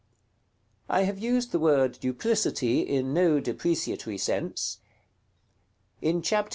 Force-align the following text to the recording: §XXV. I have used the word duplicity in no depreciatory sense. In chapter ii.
§XXV. 0.91 0.95
I 0.97 1.03
have 1.03 1.19
used 1.19 1.51
the 1.51 1.59
word 1.59 1.99
duplicity 2.01 2.79
in 2.81 3.13
no 3.13 3.39
depreciatory 3.39 4.17
sense. 4.17 4.79
In 6.01 6.23
chapter 6.23 6.49
ii. 6.49 6.49